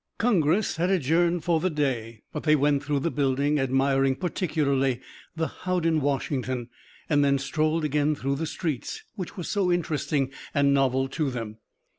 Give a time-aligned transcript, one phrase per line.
[0.17, 4.99] Congress had adjourned for the day, but they went through the building, admiring particularly
[5.35, 6.69] the Houdon Washington,
[7.07, 11.59] and then strolled again through the streets, which were so interesting and novel to them.